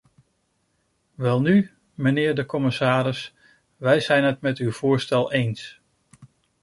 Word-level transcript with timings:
Welnu, 1.15 1.69
mijnheer 1.93 2.35
de 2.35 2.45
commissaris, 2.45 3.33
wij 3.77 3.99
zijn 3.99 4.23
het 4.23 4.41
met 4.41 4.57
uw 4.57 4.71
voorstel 4.71 5.31
eens. 5.31 5.79